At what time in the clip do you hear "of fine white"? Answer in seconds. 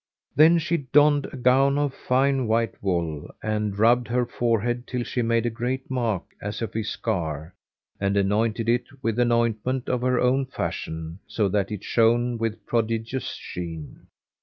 1.77-2.81